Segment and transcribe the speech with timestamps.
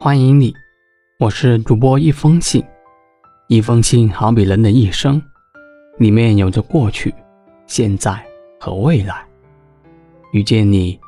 [0.00, 0.54] 欢迎你，
[1.18, 2.64] 我是主播一封信。
[3.48, 5.20] 一封信好比人的一生，
[5.98, 7.12] 里面有着过去、
[7.66, 8.24] 现在
[8.60, 9.26] 和未来。
[10.32, 11.00] 遇见你，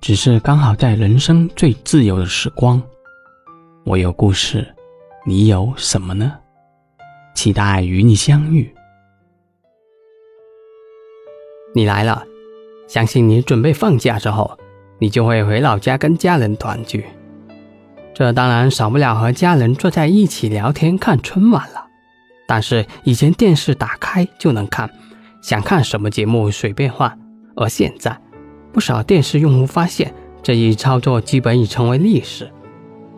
[0.00, 2.82] 只是刚好在人生最自由的时光。
[3.84, 4.66] 我有故事，
[5.26, 6.32] 你有什么呢？
[7.34, 8.74] 期待与你相遇。
[11.74, 12.24] 你来了，
[12.86, 14.58] 相信你准备放假之后。
[15.00, 17.04] 你就会回老家跟家人团聚，
[18.18, 21.86] 这当然少不了和家人坐在一起聊天、看春晚了。
[22.48, 24.90] 但是以前电视打开就能看，
[25.40, 27.16] 想看什么节目随便换，
[27.54, 28.18] 而现在，
[28.72, 32.50] 不少电视用户发现这一操作基本已成为历史。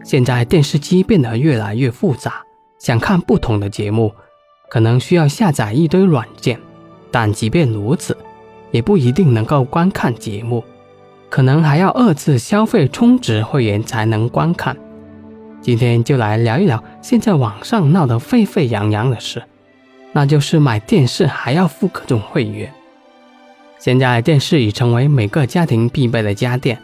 [0.05, 2.43] 现在电视机变得越来越复杂，
[2.79, 4.13] 想看不同的节目，
[4.69, 6.61] 可能需要下载一堆软件，
[7.11, 8.15] 但即便如此，
[8.71, 10.63] 也不一定能够观看节目。
[11.31, 14.77] 可能还要二次消费充值会员才能观看。
[15.63, 19.43] 今天就来聊一聊现在网上闹得沸沸扬扬的事，
[20.13, 22.73] 那就是买电视还要付各种会员。
[23.79, 26.81] 现在电视已成为每个家庭必备的家电，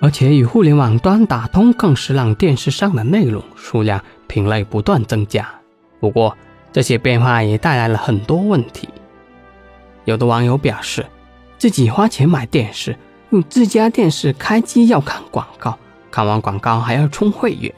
[0.00, 5.48] 而且与互联网端打通，更是让电视上的内容数量、品类不断增加。
[5.98, 6.36] 不过，
[6.72, 8.88] 这些变化也带来了很多问题。
[10.04, 11.04] 有的网友表示，
[11.58, 12.96] 自己花钱买电视。
[13.30, 15.76] 用自家电视开机要看广告，
[16.08, 17.74] 看完广告还要充会员。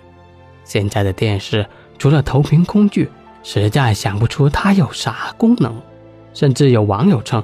[0.67, 1.65] 现在的电视
[1.97, 3.09] 除了投屏工具，
[3.43, 5.81] 实在想不出它有啥功能。
[6.35, 7.43] 甚至有网友称，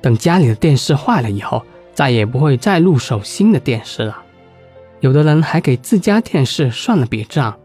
[0.00, 4.16] 等家里的电视坏了以后，再也不会再入手新的电视了。
[5.00, 7.58] 有的人还给自家电视算了笔账，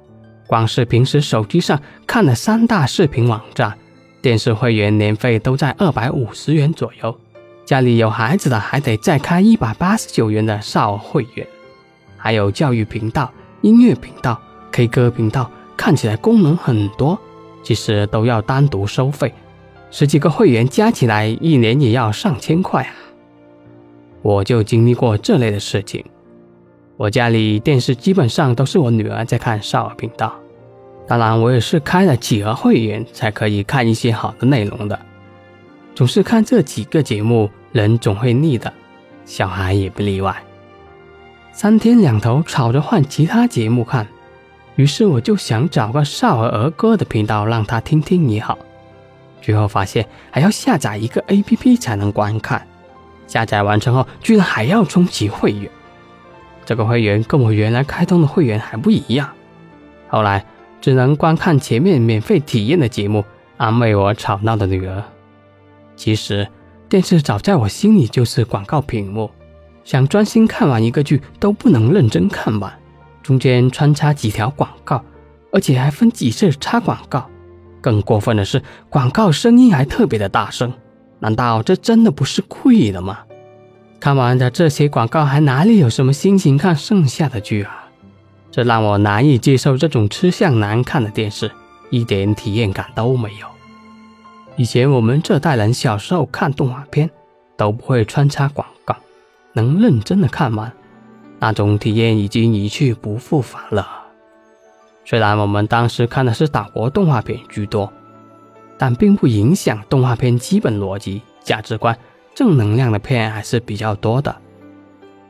[0.47, 3.77] 光是平时手机上看的三大视频网站，
[4.21, 7.19] 电视会员年费都在二百五十元左右。
[7.65, 11.47] 家里有孩子的还得再开一百八十九元的少儿会员，
[12.17, 13.31] 还有教育频道、
[13.61, 14.41] 音乐频道、
[14.73, 17.17] K 歌频道，看起来功能很多，
[17.61, 19.31] 其实都要单独收费，
[19.91, 22.91] 十几个会员加起来一年也要上千块啊！
[24.23, 26.03] 我就经历过这类的事情，
[26.97, 30.33] 我家里电视基本上都是我女儿在看少儿频道，
[31.07, 34.99] 当然我也是开了企鹅会员才可以看一些好的内容的。
[35.93, 38.73] 总是看这几个节目，人总会腻的，
[39.23, 40.35] 小孩也不例外。
[41.51, 44.07] 三天两头吵着换其他节目看，
[44.75, 48.57] 于是我就想找个少儿儿歌的频道让他听听也好。
[49.41, 52.65] 最后发现还要下载一个 APP 才能观看，
[53.27, 55.69] 下载完成后居然还要充齐会员，
[56.65, 59.29] 这个会员跟我原来开通的会员还不一样。
[60.07, 60.45] 后来
[60.79, 63.25] 只能观看前面免费体验的节目，
[63.57, 65.03] 安慰我吵闹的女儿。
[65.95, 66.47] 其实，
[66.87, 69.29] 电视早在我心里就是广告屏幕，
[69.83, 72.73] 想专心看完一个剧都不能认真看完，
[73.23, 75.03] 中间穿插几条广告，
[75.51, 77.27] 而且还分几次插广告。
[77.81, 80.71] 更过分的是，广告声音还特别的大声，
[81.19, 83.19] 难道这真的不是故意的吗？
[83.99, 87.85] 看完的这些广告，还哪里有什么心情看剩下的剧啊？
[88.51, 91.49] 这让我难以接受这种吃相难看的电视，
[91.89, 93.47] 一点体验感都没有。
[94.55, 97.09] 以前我们这代人小时候看动画片
[97.57, 98.95] 都不会穿插广告，
[99.53, 100.71] 能认真的看完，
[101.43, 103.85] 那种体验已经一去不复返了。
[105.03, 107.91] 虽然我们当时看的是岛国动画片居多，
[108.77, 111.99] 但并不影响动画片基本逻辑、价值观、
[112.33, 114.33] 正能量的片还是比较多的。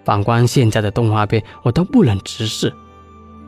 [0.03, 2.71] 反观现在的动画片，我都不忍直视。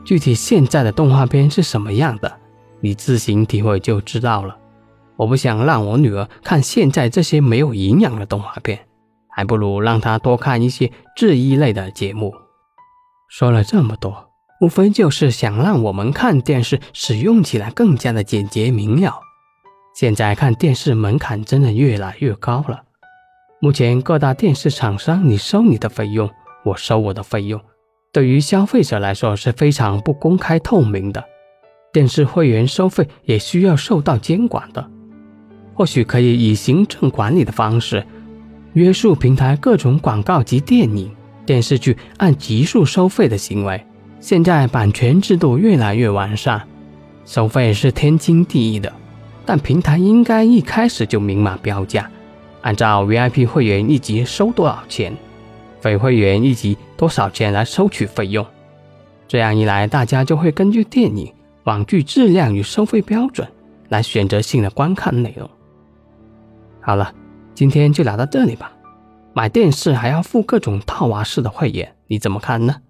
[0.04, 2.36] 具体现在的动画片是什么样的，
[2.80, 4.56] 你自行体会就知道了。
[5.14, 8.80] 我不想让我女儿看现在这些没有营养的动画片，
[9.28, 12.34] 还不如让她多看一些治愈类的节目。
[13.28, 19.20] 说了这么多，无非就是想让我们看电视使用起来更加的简洁明了。
[19.94, 22.82] 现在看电视门槛真的越来越高了。
[23.60, 26.30] 目前各大电视厂商，你收你的费用，
[26.64, 27.60] 我收我的费用，
[28.12, 31.24] 对于消费者来说是非常不公开透明的。
[31.92, 34.90] 电视会员收费也需要受到监管的。
[35.74, 38.06] 或许可以以行政管理的方式
[38.74, 41.14] 约束平台各种广告及电影、
[41.46, 43.82] 电视剧按集数收费的行为。
[44.18, 46.60] 现在版权制度越来越完善，
[47.24, 48.92] 收费是天经地义的，
[49.44, 52.10] 但平台应该一开始就明码标价，
[52.62, 55.16] 按照 VIP 会员一集收多少钱，
[55.80, 58.44] 非会员一集多少钱来收取费用。
[59.28, 61.32] 这样一来，大家就会根据电影、
[61.64, 63.46] 网剧质量与收费标准
[63.88, 65.48] 来选择性的观看内容。
[66.80, 67.12] 好了，
[67.54, 68.72] 今天就聊到这里吧。
[69.36, 72.80] 买电视还要付各种套娃式的会员，你怎么看呢？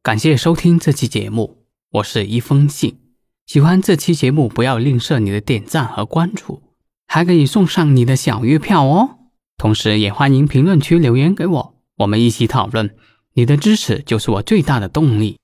[0.00, 1.56] 感谢收听这期节目，
[1.90, 2.96] 我是一封信。
[3.46, 6.62] 喜欢这期节目，不要吝啬你的点赞和关注，
[7.08, 9.18] 还可以送上你的小月票哦。
[9.58, 12.94] 同时，也欢迎评论区留言给我，我们一起讨论。
[13.34, 15.36] 你的支持就是我最大的动力。